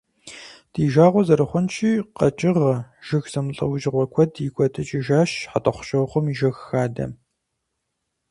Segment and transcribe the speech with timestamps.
[0.73, 2.73] Ди жагъуэ зэрыхъунщи, къэкӀыгъэ,
[3.05, 7.11] жыг зэмылӀэужьыгъуэ куэд икӀуэдыкӀыжащ ХьэтӀохъущокъуэм и жыг хадэм.